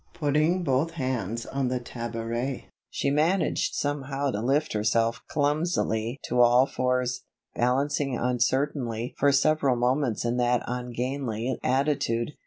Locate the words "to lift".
4.31-4.73